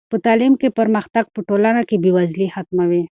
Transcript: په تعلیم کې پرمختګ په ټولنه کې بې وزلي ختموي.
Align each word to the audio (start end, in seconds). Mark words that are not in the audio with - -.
په 0.09 0.17
تعلیم 0.25 0.53
کې 0.61 0.75
پرمختګ 0.79 1.25
په 1.35 1.39
ټولنه 1.47 1.81
کې 1.89 1.95
بې 2.03 2.11
وزلي 2.17 2.47
ختموي. 2.53 3.03